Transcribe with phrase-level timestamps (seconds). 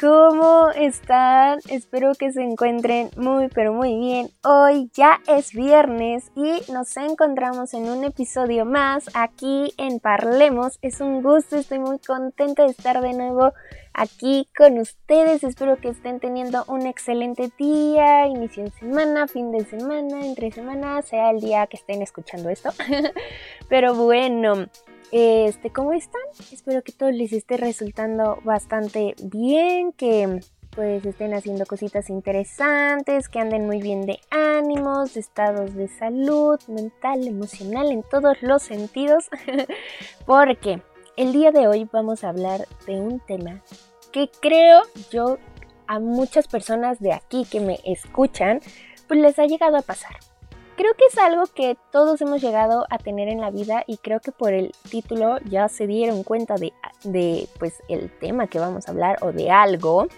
[0.00, 1.58] ¿cómo están?
[1.68, 4.28] Espero que se encuentren muy, pero muy bien.
[4.42, 10.78] Hoy ya es viernes y nos encontramos en un episodio más aquí en Parlemos.
[10.82, 13.52] Es un gusto, estoy muy contenta de estar de nuevo
[13.92, 15.44] aquí con ustedes.
[15.44, 21.02] Espero que estén teniendo un excelente día, inicio de semana, fin de semana, entre semana,
[21.02, 22.70] sea el día que estén escuchando esto.
[23.68, 24.66] pero bueno.
[25.16, 26.20] Este, ¿cómo están?
[26.50, 30.40] Espero que todo les esté resultando bastante bien, que
[30.74, 36.58] pues estén haciendo cositas interesantes, que anden muy bien de ánimos, de estados de salud,
[36.66, 39.30] mental, emocional, en todos los sentidos,
[40.26, 40.82] porque
[41.16, 43.62] el día de hoy vamos a hablar de un tema
[44.10, 45.38] que creo yo
[45.86, 48.58] a muchas personas de aquí que me escuchan,
[49.06, 50.16] pues les ha llegado a pasar
[50.76, 54.20] creo que es algo que todos hemos llegado a tener en la vida y creo
[54.20, 56.72] que por el título ya se dieron cuenta de,
[57.04, 60.08] de pues el tema que vamos a hablar o de algo.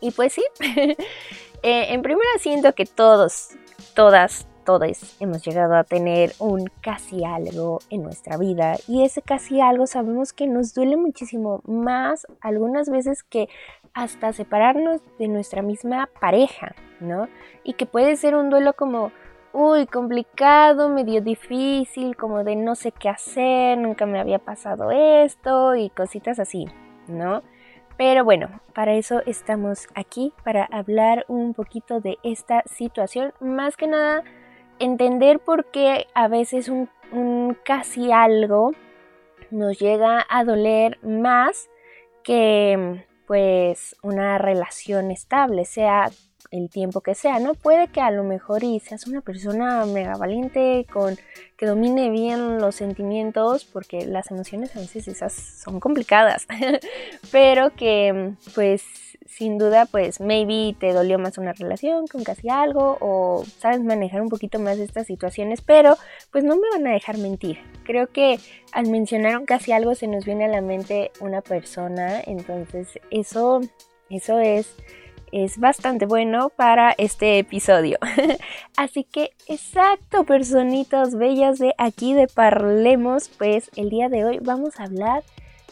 [0.00, 0.96] Y pues sí, eh,
[1.62, 3.50] en primera siento que todos,
[3.94, 9.60] todas, todos hemos llegado a tener un casi algo en nuestra vida y ese casi
[9.60, 13.48] algo sabemos que nos duele muchísimo más algunas veces que
[13.94, 17.28] hasta separarnos de nuestra misma pareja, ¿no?
[17.64, 19.10] Y que puede ser un duelo como
[19.58, 25.74] uy, complicado, medio difícil, como de no sé qué hacer, nunca me había pasado esto
[25.74, 26.66] y cositas así,
[27.08, 27.42] ¿no?
[27.96, 33.34] Pero bueno, para eso estamos aquí, para hablar un poquito de esta situación.
[33.40, 34.22] Más que nada,
[34.78, 38.70] entender por qué a veces un, un casi algo
[39.50, 41.68] nos llega a doler más
[42.22, 46.10] que pues una relación estable, sea
[46.50, 47.54] el tiempo que sea, ¿no?
[47.54, 51.16] Puede que a lo mejor y seas una persona mega valiente con
[51.56, 56.46] que domine bien los sentimientos, porque las emociones a veces esas son complicadas,
[57.32, 58.84] pero que pues
[59.26, 64.22] sin duda pues maybe te dolió más una relación con casi algo o sabes manejar
[64.22, 65.96] un poquito más estas situaciones, pero
[66.32, 67.58] pues no me van a dejar mentir.
[67.84, 68.40] Creo que
[68.72, 73.60] al mencionar casi algo se nos viene a la mente una persona, entonces eso
[74.10, 74.74] eso es
[75.32, 77.98] es bastante bueno para este episodio.
[78.76, 84.78] Así que exacto, personitas bellas de aquí de Parlemos, pues el día de hoy vamos
[84.80, 85.22] a hablar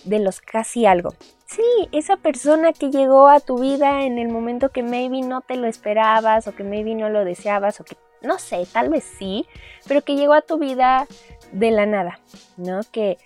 [0.05, 1.15] de los casi algo.
[1.47, 1.63] Sí,
[1.93, 5.67] esa persona que llegó a tu vida en el momento que maybe no te lo
[5.67, 9.47] esperabas o que maybe no lo deseabas o que no sé, tal vez sí,
[9.87, 11.07] pero que llegó a tu vida
[11.53, 12.19] de la nada,
[12.57, 12.81] ¿no?
[12.91, 13.19] Que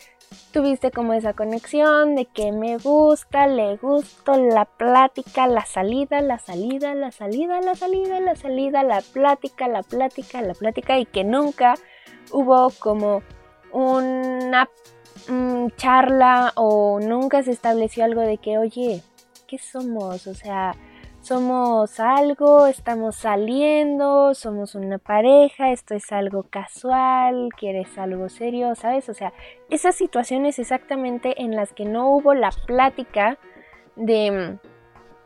[0.52, 6.38] tuviste como esa conexión de que me gusta, le gusto, la plática, la salida, la
[6.38, 11.24] salida, la salida, la salida, la salida, la plática, la plática, la plática y que
[11.24, 11.74] nunca
[12.32, 13.22] hubo como
[13.72, 14.68] una
[15.28, 19.02] mm, charla o nunca se estableció algo de que, oye,
[19.47, 20.26] ¿qué somos?
[20.26, 20.74] O sea,
[21.30, 29.08] somos algo, estamos saliendo, somos una pareja, esto es algo casual, quieres algo serio, ¿sabes?
[29.08, 29.32] O sea,
[29.68, 33.38] esas situaciones exactamente en las que no hubo la plática
[33.94, 34.58] de,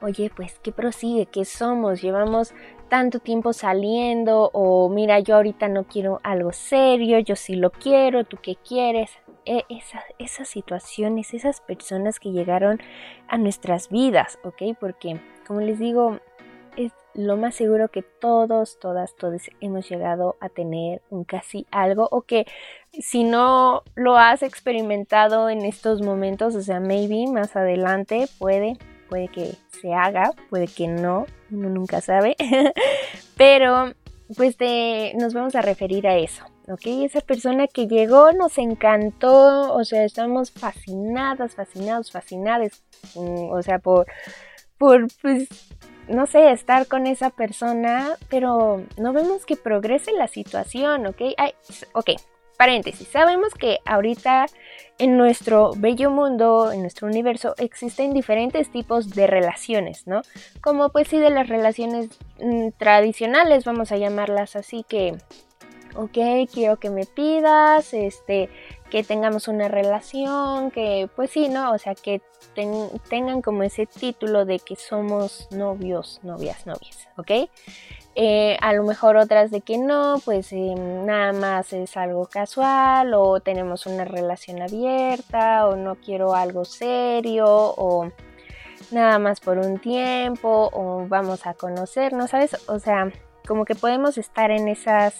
[0.02, 1.24] oye, pues, ¿qué prosigue?
[1.24, 2.02] ¿Qué somos?
[2.02, 2.52] Llevamos
[2.90, 8.24] tanto tiempo saliendo o mira, yo ahorita no quiero algo serio, yo sí lo quiero,
[8.24, 9.10] ¿tú qué quieres?
[9.46, 9.64] E,
[10.18, 12.80] esas situaciones, esas personas que llegaron
[13.28, 14.76] a nuestras vidas, ¿ok?
[14.80, 16.18] Porque como les digo,
[16.76, 22.08] es lo más seguro que todos, todas, todos hemos llegado a tener un casi algo
[22.10, 22.46] o que
[22.92, 28.78] si no lo has experimentado en estos momentos, o sea, maybe más adelante puede,
[29.08, 32.36] puede que se haga, puede que no, uno nunca sabe,
[33.36, 33.92] pero
[34.36, 34.56] pues
[35.16, 36.86] nos vamos a referir a eso, ¿ok?
[37.04, 42.82] Esa persona que llegó nos encantó, o sea, estamos fascinadas, fascinados, fascinadas,
[43.14, 44.06] mm, o sea, por
[44.78, 45.48] por, pues,
[46.08, 51.22] no sé, estar con esa persona, pero no vemos que progrese la situación, ¿ok?
[51.94, 52.10] ok,
[52.58, 54.46] paréntesis, sabemos que ahorita
[54.98, 60.20] en nuestro bello mundo, en nuestro universo, existen diferentes tipos de relaciones, ¿no?
[60.60, 65.16] Como pues sí de las relaciones mm, tradicionales, vamos a llamarlas así que,
[65.96, 68.48] ok, quiero que me pidas, este,
[68.90, 71.72] que tengamos una relación, que pues sí, ¿no?
[71.72, 72.20] O sea, que
[73.08, 77.50] tengan como ese título de que somos novios, novias, novias, ¿ok?
[78.16, 83.12] Eh, a lo mejor otras de que no, pues em, nada más es algo casual
[83.14, 88.12] o tenemos una relación abierta o no quiero algo serio o
[88.92, 92.56] nada más por un tiempo o vamos a conocernos, ¿sabes?
[92.68, 93.10] O sea,
[93.46, 95.14] como que podemos estar en esas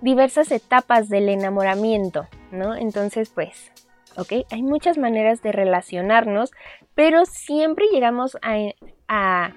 [0.00, 2.74] diversas etapas del enamoramiento, ¿no?
[2.74, 3.72] Entonces, pues,
[4.16, 6.50] ok, hay muchas maneras de relacionarnos,
[6.94, 8.56] pero siempre llegamos a,
[9.08, 9.52] a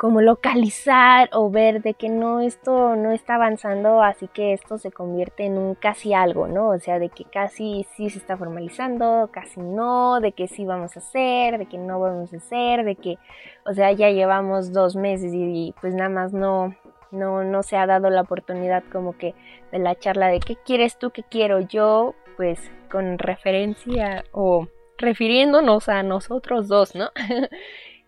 [0.00, 4.90] como localizar o ver de que no, esto no está avanzando, así que esto se
[4.90, 6.70] convierte en un casi algo, ¿no?
[6.70, 10.96] O sea, de que casi sí se está formalizando, casi no, de que sí vamos
[10.96, 13.18] a hacer, de que no vamos a hacer, de que,
[13.66, 16.74] o sea, ya llevamos dos meses y, pues nada más no,
[17.10, 19.34] no, no se ha dado la oportunidad como que
[19.72, 22.58] de la charla de qué quieres tú, qué quiero yo, pues
[22.90, 24.68] con referencia o
[24.98, 27.10] refiriéndonos a nosotros dos, ¿no?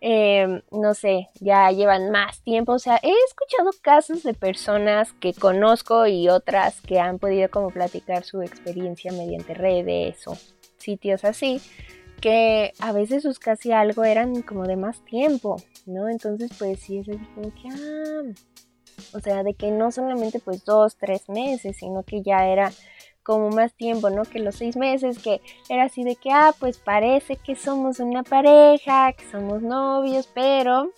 [0.05, 2.73] Em, no sé, ya llevan más tiempo.
[2.73, 7.69] O sea, he escuchado casos de personas que conozco y otras que han podido como
[7.69, 10.35] platicar su experiencia mediante redes o
[10.77, 11.61] sitios así,
[12.19, 16.09] que a veces sus casi algo eran como de más tiempo, ¿no?
[16.09, 18.23] Entonces, pues sí, es así como que, ah,
[19.13, 22.71] o sea, de que no solamente pues dos, tres meses, sino que ya era
[23.23, 24.23] como más tiempo, ¿no?
[24.23, 28.23] Que los seis meses, que era así de que, ah, pues parece que somos una
[28.23, 30.91] pareja, que somos novios, pero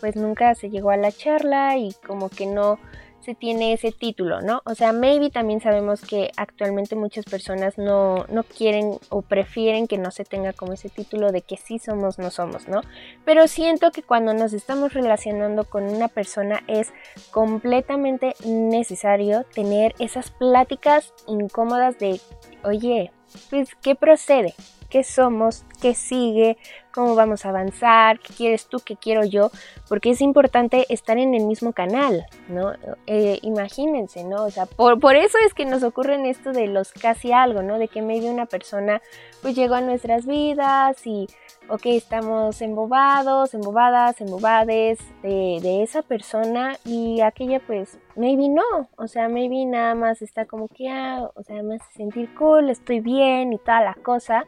[0.00, 2.78] pues nunca se llegó a la charla y como que no
[3.22, 4.62] se tiene ese título, ¿no?
[4.64, 9.98] O sea, maybe también sabemos que actualmente muchas personas no, no quieren o prefieren que
[9.98, 12.80] no se tenga como ese título de que sí somos, no somos, ¿no?
[13.24, 16.92] Pero siento que cuando nos estamos relacionando con una persona es
[17.30, 22.20] completamente necesario tener esas pláticas incómodas de,
[22.64, 23.12] oye,
[23.50, 24.54] pues, ¿qué procede?
[24.92, 26.58] qué somos, qué sigue,
[26.92, 29.50] cómo vamos a avanzar, qué quieres tú, qué quiero yo,
[29.88, 32.72] porque es importante estar en el mismo canal, ¿no?
[33.06, 34.44] Eh, imagínense, ¿no?
[34.44, 37.78] O sea, por, por eso es que nos ocurren esto de los casi algo, ¿no?
[37.78, 39.02] De que medio una persona
[39.40, 41.26] pues llegó a nuestras vidas y
[41.68, 49.06] ok, estamos embobados, embobadas, embobades de, de, esa persona y aquella pues maybe no, o
[49.06, 53.00] sea, maybe nada más está como que, ah, o sea, me hace sentir cool, estoy
[53.00, 54.46] bien y toda la cosa,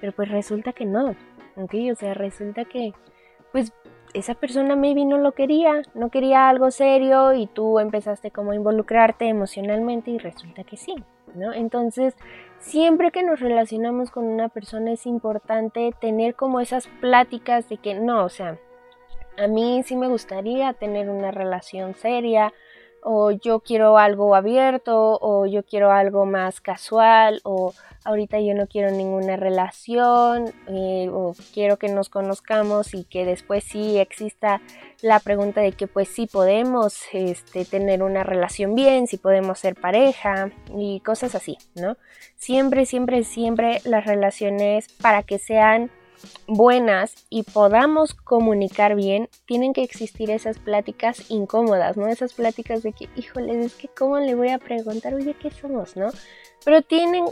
[0.00, 1.14] pero pues resulta que no,
[1.56, 2.92] ok, o sea, resulta que
[3.52, 3.72] pues
[4.14, 8.56] esa persona maybe no lo quería, no quería algo serio y tú empezaste como a
[8.56, 10.94] involucrarte emocionalmente y resulta que sí,
[11.34, 11.52] ¿no?
[11.52, 12.14] Entonces,
[12.58, 17.94] siempre que nos relacionamos con una persona es importante tener como esas pláticas de que
[17.94, 18.58] no, o sea,
[19.38, 22.52] a mí sí me gustaría tener una relación seria,
[23.08, 27.72] o yo quiero algo abierto, o yo quiero algo más casual, o
[28.02, 33.62] ahorita yo no quiero ninguna relación, eh, o quiero que nos conozcamos y que después
[33.62, 34.60] sí exista
[35.02, 39.76] la pregunta de que pues sí podemos este, tener una relación bien, si podemos ser
[39.76, 41.96] pareja y cosas así, ¿no?
[42.34, 45.92] Siempre, siempre, siempre las relaciones para que sean
[46.46, 52.08] buenas y podamos comunicar bien, tienen que existir esas pláticas incómodas, ¿no?
[52.08, 55.96] Esas pláticas de que, híjole, es que cómo le voy a preguntar, oye, ¿qué somos,
[55.96, 56.10] no?
[56.64, 57.24] Pero tienen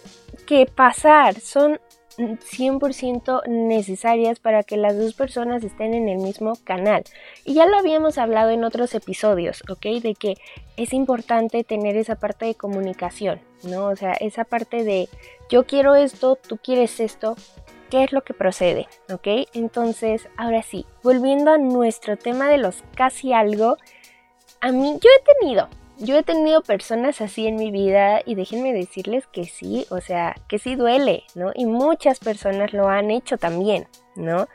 [0.47, 1.81] que pasar, son
[2.17, 7.03] 100% necesarias para que las dos personas estén en el mismo canal.
[7.45, 10.01] Y ya lo habíamos hablado en otros episodios, ¿ok?
[10.03, 10.37] De que
[10.77, 13.87] es importante tener esa parte de comunicación, ¿no?
[13.87, 15.09] O sea, esa parte de
[15.49, 17.37] yo quiero esto, tú quieres esto,
[17.95, 19.47] qué es lo que procede, ¿ok?
[19.53, 23.77] Entonces, ahora sí, volviendo a nuestro tema de los casi algo,
[24.61, 28.73] a mí yo he tenido, yo he tenido personas así en mi vida y déjenme
[28.73, 31.53] decirles que sí, o sea, que sí duele, ¿no?
[31.55, 33.87] Y muchas personas lo han hecho también,
[34.17, 34.49] ¿no?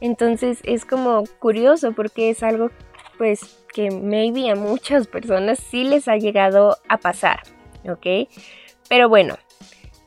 [0.00, 2.70] Entonces es como curioso porque es algo
[3.18, 7.42] pues que maybe a muchas personas sí les ha llegado a pasar,
[7.86, 8.30] ¿ok?
[8.88, 9.36] Pero bueno,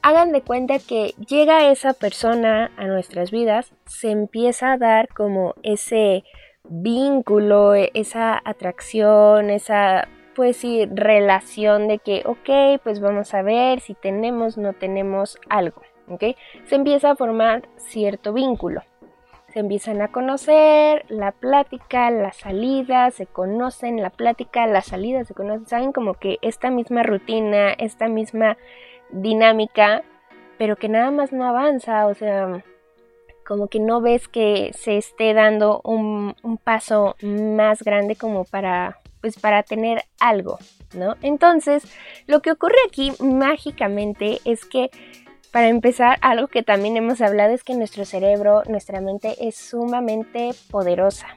[0.02, 5.56] hagan de cuenta que llega esa persona a nuestras vidas, se empieza a dar como
[5.64, 6.24] ese
[6.64, 13.82] vínculo, e, esa atracción, esa pues sí, relación de que, ok, pues vamos a ver
[13.82, 16.24] si tenemos, no tenemos algo, ok.
[16.66, 18.82] Se empieza a formar cierto vínculo.
[19.52, 25.34] Se empiezan a conocer, la plática, la salida, se conocen, la plática, la salida, se
[25.34, 28.58] conocen, saben como que esta misma rutina, esta misma
[29.12, 30.04] dinámica,
[30.58, 32.64] pero que nada más no avanza, o sea,
[33.50, 39.40] como que no ves que se esté dando un, paso más grande como para, pues
[39.40, 40.60] para tener algo,
[40.94, 41.16] ¿no?
[41.24, 41.84] Entonces,
[42.28, 44.92] lo que ocurre aquí mágicamente es que,
[45.52, 50.52] para empezar, algo que también hemos hablado es que nuestro cerebro, nuestra mente es sumamente
[50.70, 51.30] poderosa,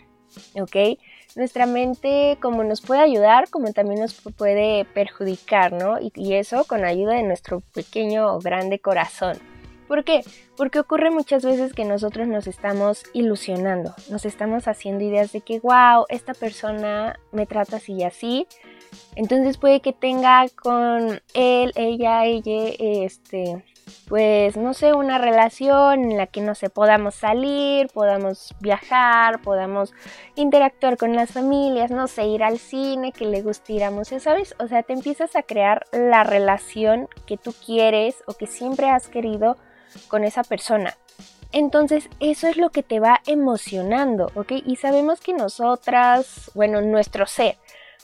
[0.61, 0.99] ¿ok?
[1.36, 5.98] Nuestra mente como nos puede ayudar, como también nos puede perjudicar, ¿no?
[6.00, 9.38] Y, eso con ayuda de nuestro pequeño o grande corazón.
[9.86, 10.24] ¿Por qué?
[10.56, 15.60] Porque ocurre muchas veces que nosotros nos estamos ilusionando, nos estamos haciendo ideas de que,
[15.60, 18.46] wow, esta persona me trata así y así.
[19.16, 23.62] Entonces puede que tenga con él, ella, ella, este,
[24.09, 29.92] pues no sé, una relación en la que no sé, podamos salir, podamos viajar, podamos
[30.35, 34.25] interactuar con las familias, no sé, ir al cine, que le guste ir a museos,
[34.25, 34.54] ¿sabes?
[34.59, 39.09] O sea, te empiezas a crear la relación que tú quieres o que siempre has
[39.09, 39.56] querido
[40.09, 40.97] con esa persona.
[41.52, 44.52] Entonces eso es lo que te va emocionando, ¿ok?
[44.64, 47.59] Y sabemos que nosotras, bueno, nuestro ser,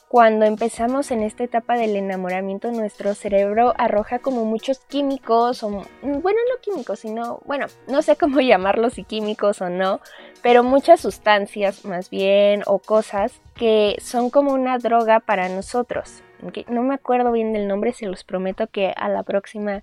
[0.08, 5.86] cuando empezamos en esta etapa del enamoramiento, nuestro cerebro arroja como muchos químicos, o, bueno,
[6.02, 10.00] no químicos, sino, bueno, no sé cómo llamarlos, si químicos o no,
[10.42, 16.22] pero muchas sustancias más bien, o cosas que son como una droga para nosotros.
[16.68, 19.82] No me acuerdo bien del nombre, se los prometo que a la próxima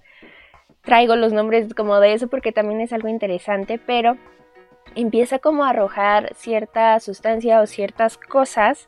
[0.82, 4.18] traigo los nombres como de eso porque también es algo interesante, pero
[4.96, 8.88] empieza como a arrojar cierta sustancia o ciertas cosas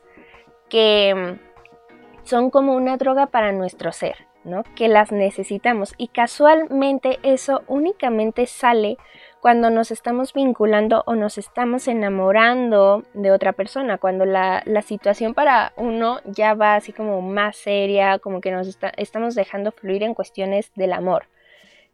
[0.68, 4.62] que mm, son como una droga para nuestro ser, ¿no?
[4.76, 8.98] Que las necesitamos y casualmente eso únicamente sale
[9.40, 15.72] cuando nos estamos vinculando o nos estamos enamorando de otra persona, cuando la, situación para
[15.76, 20.72] uno ya va así como más seria, como que nos estamos dejando fluir en cuestiones
[20.74, 21.26] del amor.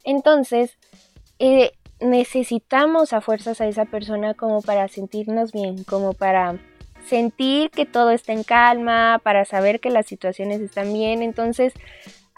[0.05, 0.79] Entonces,
[1.39, 6.59] eh, necesitamos a fuerzas a esa persona como para sentirnos bien, como para
[7.07, 11.23] sentir que todo está en calma, para saber que las situaciones están bien.
[11.23, 11.75] Entonces,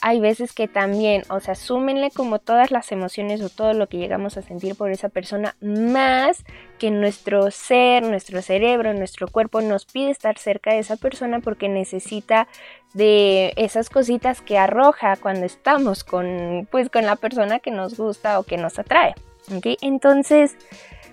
[0.03, 3.97] hay veces que también, o sea, súmenle como todas las emociones o todo lo que
[3.97, 6.45] llegamos a sentir por esa persona, más
[6.79, 11.69] que nuestro ser, nuestro cerebro, nuestro cuerpo nos pide estar cerca de esa persona porque
[11.71, 12.47] necesita
[12.93, 18.39] de esas cositas que arroja cuando estamos con, pues, con la persona que nos gusta
[18.39, 19.15] o que nos atrae.
[19.55, 19.79] ¿ok?
[19.81, 20.57] Entonces,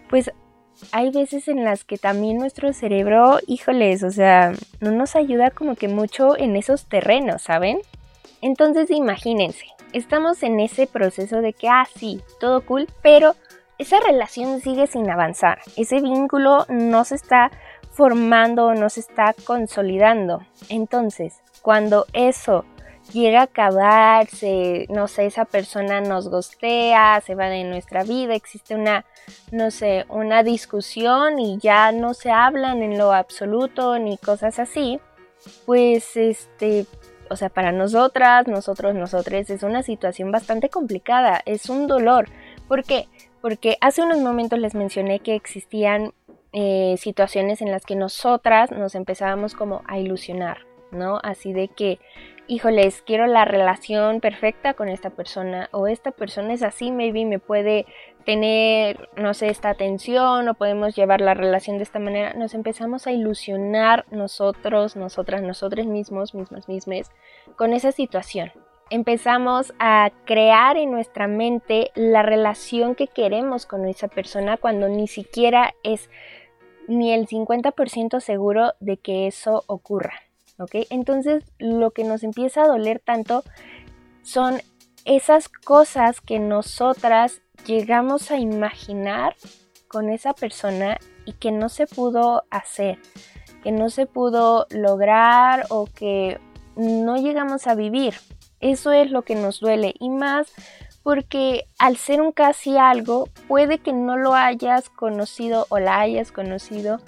[0.10, 0.32] pues
[0.92, 5.75] hay veces en las que también nuestro cerebro, híjoles, o sea, no nos ayuda como
[5.75, 7.80] que mucho en esos terrenos, ¿saben?
[8.42, 13.36] Entonces imagínense, estamos en ese proceso de que, ah, sí, todo cool, pero
[13.77, 17.51] esa relación sigue sin avanzar, ese vínculo no se está
[17.92, 20.42] formando, no se está consolidando.
[20.70, 22.65] Entonces, cuando eso
[23.36, 29.06] a acabarse, no sé, esa persona nos gostea, se va de nuestra vida, existe una,
[29.52, 35.00] no sé, una discusión y ya no se hablan en lo absoluto ni cosas así,
[35.66, 36.86] pues este,
[37.30, 42.30] o sea, para nosotras, nosotros, nosotros, es una situación bastante complicada, es un dolor.
[42.68, 43.08] ¿Por qué?
[43.42, 46.14] Porque hace unos momentos les mencioné que existían
[46.54, 50.60] eh, situaciones en las que nosotras nos empezábamos como a ilusionar,
[50.92, 51.20] ¿no?
[51.24, 52.00] Así de que
[52.48, 57.40] híjoles, quiero la relación perfecta con esta persona o esta persona es así, maybe me
[57.40, 57.86] puede
[58.26, 63.08] tener, no sé, esta atención o podemos llevar la relación de esta manera, nos empezamos
[63.08, 67.12] a ilusionar nosotros, nosotras, nosotros mismos, mismas, mismas,
[67.56, 68.52] con esa situación.
[68.90, 75.08] Empezamos a crear en nuestra mente la relación que queremos con esa persona cuando ni
[75.08, 76.10] siquiera es
[76.88, 80.14] ni el 50% seguro de que eso ocurra.
[80.89, 83.43] Entonces lo que nos empieza a doler tanto
[84.22, 84.62] son
[85.05, 89.36] esas cosas que nosotras llegamos a imaginar
[89.88, 92.98] con esa persona y que no se pudo hacer,
[93.63, 96.39] que no se pudo lograr o que
[96.75, 98.15] no llegamos a vivir.
[98.60, 100.51] Eso es lo que nos duele y más
[101.03, 106.32] porque al ser un casi algo puede que no lo hayas conocido o la hayas
[106.32, 107.00] conocido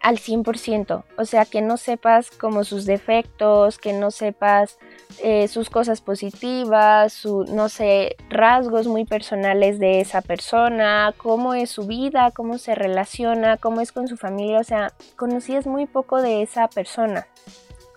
[0.00, 4.78] al 100%, o sea, que no sepas como sus defectos, que no sepas
[5.22, 11.70] eh, sus cosas positivas, su, no sé, rasgos muy personales de esa persona, cómo es
[11.70, 16.22] su vida, cómo se relaciona, cómo es con su familia, o sea, conocías muy poco
[16.22, 17.26] de esa persona,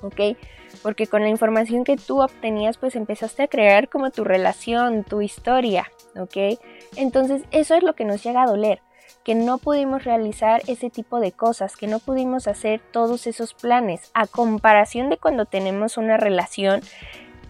[0.01, 0.37] ¿ok?
[0.81, 5.21] Porque con la información que tú obtenías, pues empezaste a crear como tu relación, tu
[5.21, 6.59] historia, ¿ok?
[6.95, 8.81] Entonces, eso es lo que nos llega a doler
[9.23, 14.11] que no pudimos realizar ese tipo de cosas, que no pudimos hacer todos esos planes,
[14.13, 16.81] a comparación de cuando tenemos una relación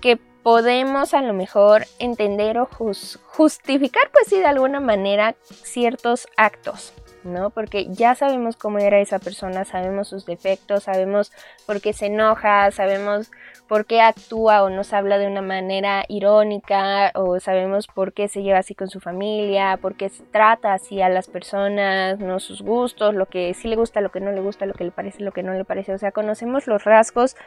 [0.01, 6.93] que podemos a lo mejor entender o justificar, pues sí, de alguna manera ciertos actos.
[7.23, 7.49] ¿No?
[7.49, 11.31] Porque ya sabemos cómo era esa persona, sabemos sus defectos, sabemos
[11.65, 13.31] por qué se enoja, sabemos
[13.67, 18.43] por qué actúa o nos habla de una manera irónica, o sabemos por qué se
[18.43, 22.39] lleva así con su familia, por qué trata así a las personas, ¿no?
[22.39, 24.91] Sus gustos, lo que sí le gusta, lo que no le gusta, lo que le
[24.91, 25.93] parece, lo que no le parece.
[25.93, 27.37] O sea, conocemos los rasgos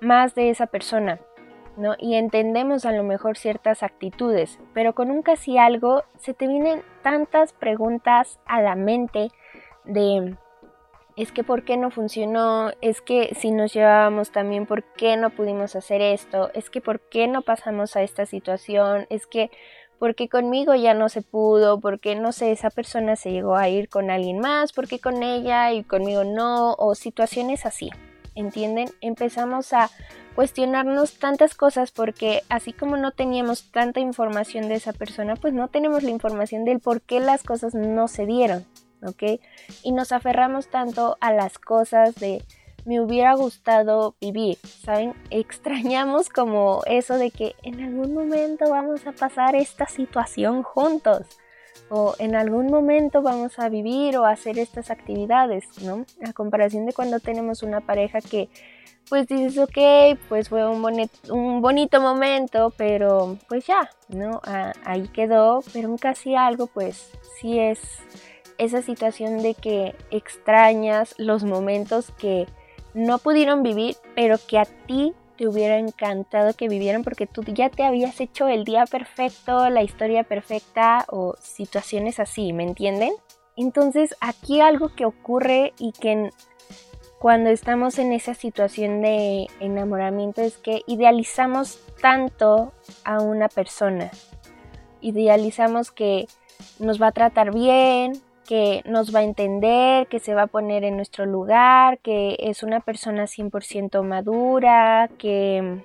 [0.00, 1.18] más de esa persona.
[1.76, 1.94] ¿No?
[1.98, 6.82] Y entendemos a lo mejor ciertas actitudes, pero con un casi algo se te vienen
[7.02, 9.30] tantas preguntas a la mente
[9.84, 10.36] de
[11.16, 15.30] es que por qué no funcionó, es que si nos llevábamos también por qué no
[15.30, 19.50] pudimos hacer esto, es que por qué no pasamos a esta situación, es que
[20.00, 23.88] porque conmigo ya no se pudo, porque no sé, esa persona se llegó a ir
[23.88, 27.90] con alguien más, porque con ella y conmigo no, o situaciones así.
[28.34, 28.88] ¿Entienden?
[29.00, 29.90] Empezamos a
[30.34, 35.68] cuestionarnos tantas cosas porque así como no teníamos tanta información de esa persona, pues no
[35.68, 38.64] tenemos la información del por qué las cosas no se dieron,
[39.02, 39.40] ¿ok?
[39.82, 42.42] Y nos aferramos tanto a las cosas de
[42.84, 45.14] me hubiera gustado vivir, ¿saben?
[45.30, 51.26] Extrañamos como eso de que en algún momento vamos a pasar esta situación juntos
[51.90, 56.04] o en algún momento vamos a vivir o hacer estas actividades, ¿no?
[56.26, 58.48] A comparación de cuando tenemos una pareja que
[59.08, 64.40] pues dices, ok, pues fue un, bonito momento, pero pues ya, ¿no?
[64.84, 67.80] ahí quedó, pero un casi algo, pues sí es
[68.56, 72.46] esa situación de que extrañas los momentos que
[72.94, 77.68] no pudieron vivir, pero que a ti te hubiera encantado que vivieran porque tú ya
[77.68, 83.12] te habías hecho el día perfecto, la historia perfecta o situaciones así, ¿me entienden?
[83.56, 86.30] Entonces aquí algo que ocurre y que
[87.18, 92.72] cuando estamos en esa situación de enamoramiento es que idealizamos tanto
[93.04, 94.10] a una persona.
[95.00, 96.26] Idealizamos que
[96.78, 98.12] nos va a tratar bien,
[98.46, 102.62] que nos va a entender, que se va a poner en nuestro lugar, que es
[102.62, 105.82] una persona 100% madura, que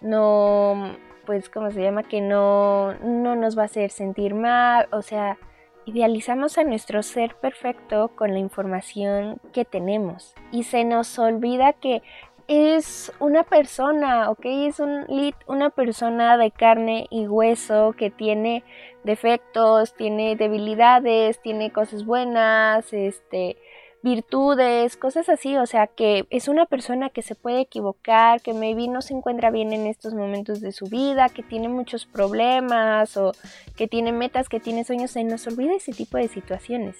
[0.00, 0.96] no,
[1.26, 2.02] pues, ¿cómo se llama?
[2.04, 5.38] Que no, no nos va a hacer sentir mal, o sea,
[5.86, 12.02] Idealizamos a nuestro ser perfecto con la información que tenemos y se nos olvida que
[12.50, 14.40] es una persona, ¿ok?
[14.44, 15.06] Es un,
[15.46, 18.64] una persona de carne y hueso que tiene
[19.04, 23.56] defectos, tiene debilidades, tiene cosas buenas, este,
[24.02, 28.88] virtudes, cosas así, o sea, que es una persona que se puede equivocar, que maybe
[28.88, 33.32] no se encuentra bien en estos momentos de su vida, que tiene muchos problemas o
[33.76, 36.96] que tiene metas, que tiene sueños, se nos olvida ese tipo de situaciones.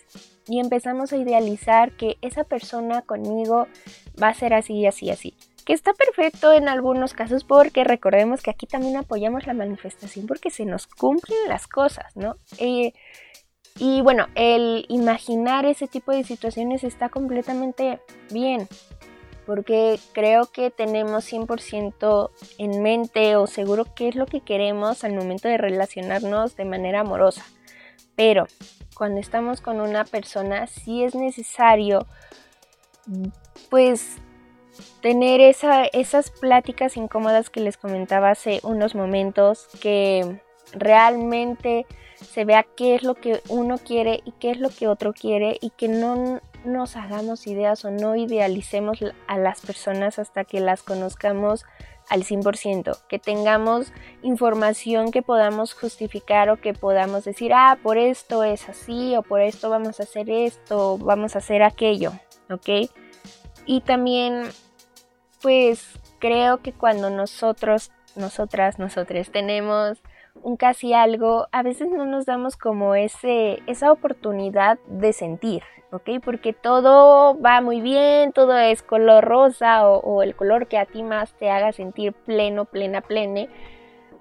[0.47, 3.67] Y empezamos a idealizar que esa persona conmigo
[4.23, 5.35] va a ser así, así, así.
[5.65, 10.51] Que está perfecto en algunos casos porque recordemos que aquí también apoyamos la manifestación porque
[10.51, 12.37] se nos cumplen las cosas, ¿no?
[12.59, 12.93] Eh,
[13.79, 18.69] y bueno, el imaginar ese tipo de situaciones está completamente bien,
[19.47, 25.15] porque creo que tenemos 100% en mente o seguro qué es lo que queremos al
[25.15, 27.45] momento de relacionarnos de manera amorosa.
[28.17, 28.47] Pero
[28.95, 32.07] cuando estamos con una persona sí es necesario
[33.71, 34.19] pues
[35.01, 41.87] tener esas pláticas incómodas que les comentaba hace unos momentos que realmente
[42.21, 45.59] se vea qué es lo que uno quiere y qué es lo que otro quiere
[45.61, 50.83] y que no nos hagamos ideas o no idealicemos a las personas hasta que las
[50.83, 51.65] conozcamos
[52.11, 58.43] al 100%, que tengamos información que podamos justificar o que podamos decir, ah, por esto
[58.43, 62.13] es así o por esto vamos a hacer esto o vamos a hacer aquello,
[62.51, 62.91] ¿ok?
[63.65, 64.43] Y también,
[65.41, 65.87] pues
[66.19, 70.03] creo que cuando nosotros, nosotras, nosotros tenemos
[70.43, 76.11] un casi algo, a veces no nos damos como ese, esa oportunidad de sentir, ¿ok?
[76.25, 81.03] Porque todo va muy bien, todo es color rosa o, el color que a ti
[81.03, 83.49] más te haga sentir pleno, plena, plene,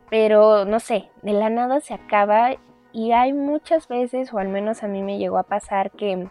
[0.10, 2.56] pero no sé, de la nada se acaba
[2.92, 6.28] y hay muchas veces, o al menos a mí me llegó a pasar que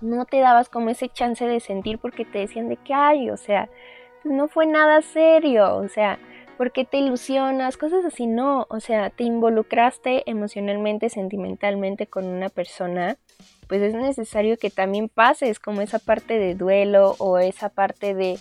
[0.00, 3.36] no te dabas como ese chance de sentir porque te decían de que hay, o
[3.36, 3.68] sea,
[4.24, 6.18] no fue nada serio, o sea,
[6.58, 7.76] ¿Por qué te ilusionas?
[7.76, 8.66] Cosas así, no.
[8.68, 13.16] O sea, te involucraste emocionalmente, sentimentalmente con una persona,
[13.68, 18.40] pues es necesario que también pases como esa parte de duelo o esa parte de,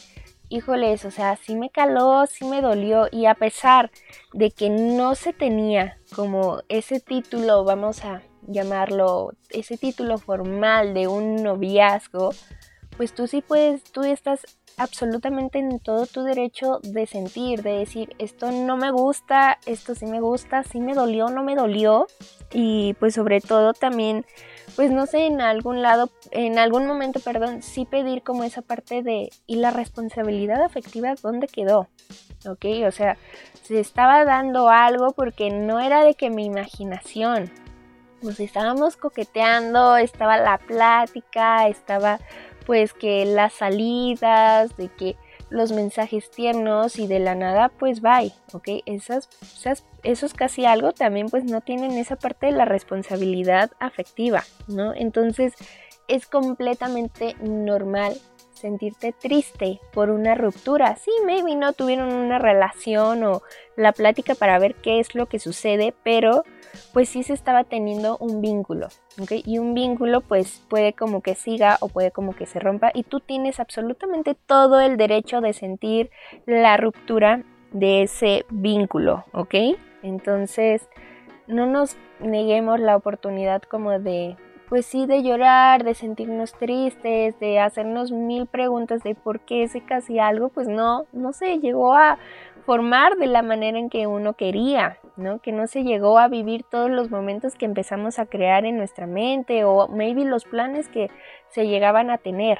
[0.49, 3.91] híjoles, o sea, sí me caló, sí me dolió y a pesar
[4.33, 11.07] de que no se tenía como ese título, vamos a llamarlo, ese título formal de
[11.07, 12.31] un noviazgo,
[12.95, 18.15] pues tú sí puedes, tú estás absolutamente en todo tu derecho de sentir, de decir,
[18.19, 22.07] esto no me gusta, esto sí me gusta, sí me dolió, no me dolió.
[22.53, 24.25] Y pues sobre todo también
[24.75, 29.01] pues no sé, en algún lado, en algún momento, perdón, sí pedir como esa parte
[29.01, 31.87] de, ¿y la responsabilidad afectiva dónde quedó?
[32.47, 32.65] ¿Ok?
[32.85, 33.17] O sea,
[33.63, 37.51] se estaba dando algo porque no era de que mi imaginación,
[38.21, 42.19] pues estábamos coqueteando, estaba la plática, estaba
[42.67, 45.15] pues que las salidas, de que
[45.49, 48.83] los mensajes tiernos y de la nada pues bye, ¿ok?
[48.85, 54.43] Esas, esas, esos casi algo también pues no tienen esa parte de la responsabilidad afectiva,
[54.67, 54.93] ¿no?
[54.93, 55.53] Entonces
[56.09, 58.17] es completamente normal
[58.53, 60.97] sentirte triste por una ruptura.
[60.97, 63.43] Sí, maybe no tuvieron una relación o
[63.77, 66.43] la plática para ver qué es lo que sucede, pero
[66.93, 68.87] pues sí se estaba teniendo un vínculo,
[69.21, 69.31] ¿ok?
[69.45, 73.03] Y un vínculo pues puede como que siga o puede como que se rompa y
[73.03, 76.09] tú tienes absolutamente todo el derecho de sentir
[76.45, 79.55] la ruptura de ese vínculo, ¿ok?
[80.03, 80.87] Entonces
[81.47, 84.37] no nos neguemos la oportunidad como de
[84.69, 89.81] pues sí, de llorar, de sentirnos tristes, de hacernos mil preguntas de por qué ese
[89.81, 92.17] casi algo, pues no, no se llegó a
[92.65, 95.39] formar de la manera en que uno quería, ¿no?
[95.39, 99.07] Que no se llegó a vivir todos los momentos que empezamos a crear en nuestra
[99.07, 101.09] mente o maybe los planes que
[101.49, 102.59] se llegaban a tener.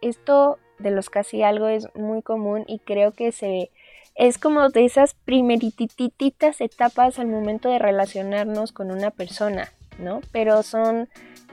[0.00, 3.70] Esto de los casi algo es muy común y creo que se
[4.14, 10.20] es como de esas primeritititas etapas al momento de relacionarnos con una persona, ¿no?
[10.32, 11.08] Pero son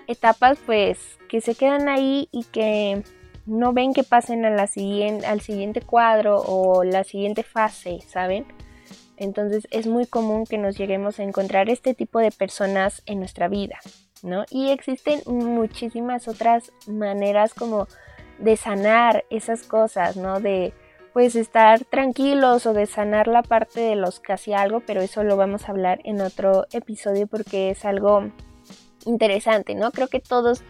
[0.08, 3.04] etapas pues que se quedan ahí y que
[3.46, 8.46] no ven que pasen a la siguiente, al siguiente cuadro o la siguiente fase, ¿saben?
[9.18, 13.48] Entonces es muy común que nos lleguemos a encontrar este tipo de personas en nuestra
[13.48, 13.78] vida,
[14.24, 14.46] ¿no?
[14.50, 17.88] Y existen muchísimas otras maneras como
[18.40, 20.40] de sanar esas cosas, ¿no?
[20.40, 20.74] De
[21.14, 25.38] pues estar tranquilos o de sanar la parte de los casi algo, pero eso lo
[25.38, 28.32] vamos a hablar en otro episodio porque es algo
[29.06, 29.92] interesante, ¿no?
[29.92, 30.62] Creo que todos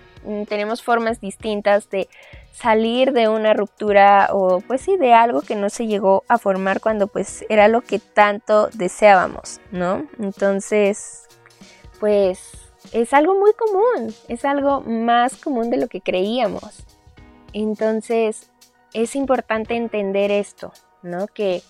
[0.47, 2.07] tenemos formas distintas de
[2.51, 6.79] salir de una ruptura o pues sí de algo que no se llegó a formar
[6.79, 10.07] cuando pues era lo que tanto deseábamos, ¿no?
[10.19, 11.27] Entonces,
[11.99, 12.39] pues
[12.93, 16.85] es algo muy común, es algo más común de lo que creíamos.
[17.53, 18.51] Entonces,
[18.93, 21.27] es importante entender esto, ¿no?
[21.27, 21.61] Que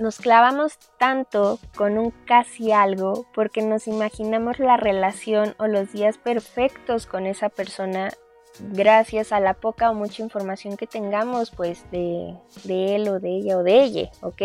[0.00, 6.18] nos clavamos tanto con un casi algo porque nos imaginamos la relación o los días
[6.18, 8.10] perfectos con esa persona
[8.58, 12.34] gracias a la poca o mucha información que tengamos pues de,
[12.64, 14.42] de él o de ella o de ella, ¿ok?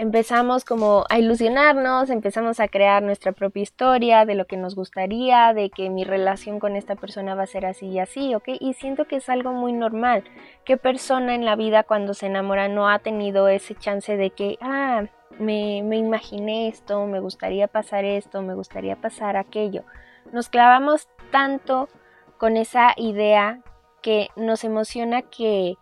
[0.00, 5.52] Empezamos como a ilusionarnos, empezamos a crear nuestra propia historia de lo que nos gustaría,
[5.52, 8.48] de que mi relación con esta persona va a ser así y así, ¿ok?
[8.60, 10.24] Y siento que es algo muy normal.
[10.64, 14.56] ¿Qué persona en la vida cuando se enamora no ha tenido ese chance de que,
[14.62, 15.04] ah,
[15.38, 19.84] me, me imaginé esto, me gustaría pasar esto, me gustaría pasar aquello?
[20.32, 21.90] Nos clavamos tanto
[22.38, 23.60] con esa idea
[24.00, 25.74] que nos emociona que,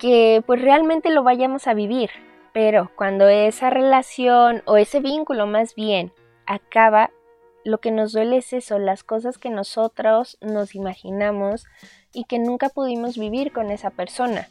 [0.00, 2.10] que pues realmente lo vayamos a vivir,
[2.54, 6.12] pero cuando esa relación o ese vínculo más bien
[6.46, 7.10] acaba,
[7.64, 11.66] lo que nos duele es eso, las cosas que nosotros nos imaginamos
[12.12, 14.48] y que nunca pudimos vivir con esa persona,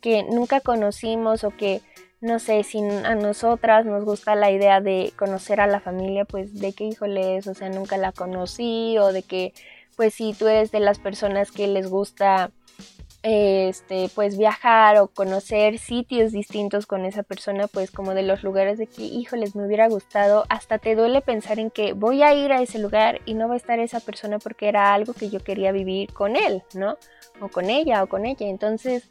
[0.00, 1.82] que nunca conocimos o que
[2.20, 6.60] no sé, si a nosotras nos gusta la idea de conocer a la familia, pues
[6.60, 9.52] de qué híjole es, o sea, nunca la conocí, o de que,
[9.96, 12.52] pues si tú eres de las personas que les gusta
[13.22, 18.78] este, pues viajar o conocer sitios distintos con esa persona, pues como de los lugares
[18.78, 22.52] de que, híjoles, me hubiera gustado, hasta te duele pensar en que voy a ir
[22.52, 25.40] a ese lugar y no va a estar esa persona porque era algo que yo
[25.40, 26.96] quería vivir con él, ¿no?
[27.40, 28.48] O con ella o con ella.
[28.48, 29.08] Entonces,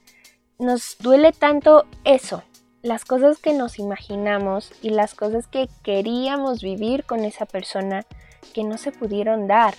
[0.59, 2.43] nos duele tanto eso,
[2.81, 8.05] las cosas que nos imaginamos y las cosas que queríamos vivir con esa persona
[8.53, 9.73] que no se pudieron dar,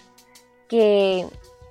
[0.68, 1.26] que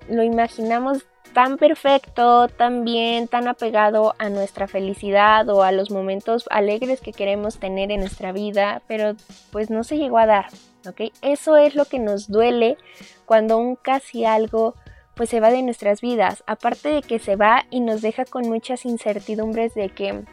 [0.10, 6.46] lo imaginamos tan perfecto, tan bien, tan apegado a nuestra felicidad o a los momentos
[6.50, 9.16] alegres que queremos tener en nuestra vida, pero
[9.52, 10.48] pues no se llegó a dar,
[10.88, 11.12] ¿ok?
[11.22, 12.78] Eso es lo que nos duele
[13.26, 14.76] cuando un casi algo
[15.16, 18.48] pues se va de nuestras vidas, aparte de que se va y nos deja con
[18.50, 20.24] muchas incertidumbres de que,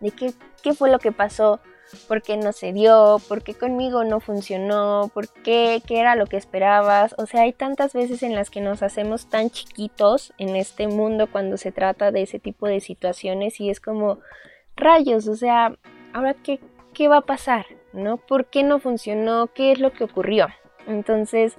[0.00, 1.60] de qué, qué fue lo que pasó,
[2.08, 6.26] por qué no se dio, por qué conmigo no funcionó, por qué, qué era lo
[6.26, 7.14] que esperabas.
[7.18, 11.28] O sea, hay tantas veces en las que nos hacemos tan chiquitos en este mundo
[11.30, 14.18] cuando se trata de ese tipo de situaciones y es como
[14.76, 15.76] rayos, o sea,
[16.12, 16.60] ahora qué,
[16.92, 18.16] qué va a pasar, ¿no?
[18.16, 19.48] ¿Por qué no funcionó?
[19.48, 20.48] ¿Qué es lo que ocurrió?
[20.86, 21.56] Entonces,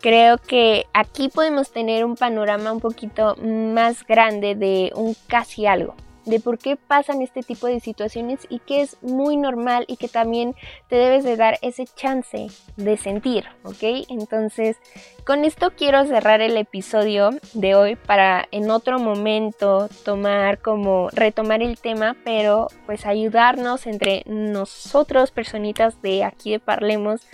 [0.00, 5.94] creo que aquí podemos tener un panorama un poquito más grande de un casi algo,
[6.26, 10.08] de por qué pasan este tipo de situaciones y que es muy normal y que
[10.08, 10.54] también
[10.88, 14.06] te debes de dar ese chance de sentir, ¿ok?
[14.08, 14.76] Entonces,
[15.24, 21.62] con esto quiero cerrar el episodio de hoy para en otro momento tomar como retomar
[21.62, 27.26] el tema, pero pues ayudarnos entre nosotros, personitas de aquí de Parlemos,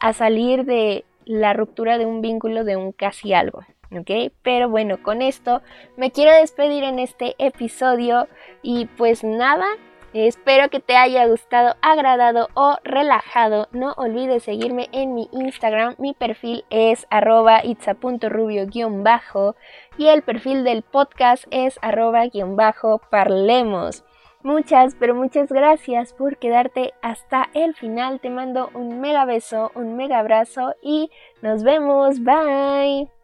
[0.00, 3.64] a salir de la ruptura de un vínculo de un casi algo.
[3.98, 4.32] ¿Ok?
[4.42, 5.62] Pero bueno, con esto
[5.96, 8.28] me quiero despedir en este episodio
[8.62, 9.64] y pues nada,
[10.12, 13.68] espero que te haya gustado, agradado o relajado.
[13.72, 19.56] No olvides seguirme en mi Instagram, mi perfil es arroba itza.rubio-bajo
[19.96, 24.04] y el perfil del podcast es arroba-parlemos.
[24.44, 28.18] Muchas, pero muchas gracias por quedarte hasta el final.
[28.18, 32.24] Te mando un mega beso, un mega abrazo y nos vemos.
[32.24, 33.21] Bye.